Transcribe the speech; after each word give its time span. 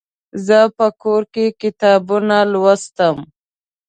زه 0.45 0.59
په 0.77 0.87
کور 1.01 1.21
کې 1.33 1.45
کتابونه 1.61 2.37
لوستم. 2.51 3.15